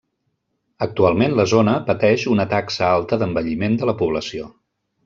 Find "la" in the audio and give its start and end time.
1.41-1.45, 3.93-3.97